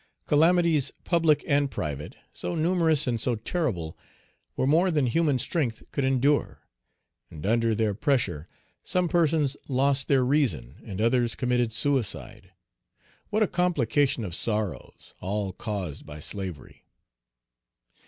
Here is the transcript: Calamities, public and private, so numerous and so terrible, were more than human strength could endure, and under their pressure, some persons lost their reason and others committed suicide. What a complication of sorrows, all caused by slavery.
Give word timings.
Calamities, 0.25 0.91
public 1.03 1.43
and 1.47 1.69
private, 1.69 2.15
so 2.33 2.55
numerous 2.55 3.05
and 3.05 3.21
so 3.21 3.35
terrible, 3.35 3.95
were 4.57 4.65
more 4.65 4.89
than 4.89 5.05
human 5.05 5.37
strength 5.37 5.83
could 5.91 6.03
endure, 6.03 6.61
and 7.29 7.45
under 7.45 7.75
their 7.75 7.93
pressure, 7.93 8.47
some 8.83 9.07
persons 9.07 9.55
lost 9.67 10.07
their 10.07 10.25
reason 10.25 10.77
and 10.83 10.99
others 10.99 11.35
committed 11.35 11.71
suicide. 11.71 12.49
What 13.29 13.43
a 13.43 13.47
complication 13.47 14.25
of 14.25 14.33
sorrows, 14.33 15.13
all 15.19 15.53
caused 15.53 16.03
by 16.03 16.19
slavery. 16.19 16.83